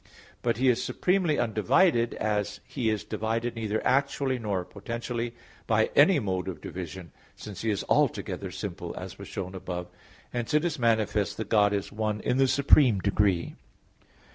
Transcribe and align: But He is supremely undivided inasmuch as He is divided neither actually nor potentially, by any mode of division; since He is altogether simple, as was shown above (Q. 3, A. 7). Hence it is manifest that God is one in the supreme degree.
But 0.41 0.57
He 0.57 0.67
is 0.67 0.83
supremely 0.83 1.37
undivided 1.37 2.13
inasmuch 2.13 2.23
as 2.25 2.59
He 2.67 2.89
is 2.89 3.03
divided 3.03 3.55
neither 3.55 3.85
actually 3.85 4.39
nor 4.39 4.65
potentially, 4.65 5.35
by 5.67 5.91
any 5.95 6.17
mode 6.17 6.47
of 6.47 6.59
division; 6.59 7.11
since 7.35 7.61
He 7.61 7.69
is 7.69 7.85
altogether 7.87 8.49
simple, 8.49 8.95
as 8.97 9.19
was 9.19 9.27
shown 9.27 9.53
above 9.53 9.91
(Q. 9.91 9.91
3, 9.91 9.93
A. 9.93 9.93
7). 9.97 9.97
Hence 10.45 10.53
it 10.55 10.65
is 10.65 10.79
manifest 10.79 11.37
that 11.37 11.49
God 11.49 11.71
is 11.71 11.91
one 11.91 12.19
in 12.21 12.37
the 12.37 12.47
supreme 12.47 12.97
degree. 12.97 13.55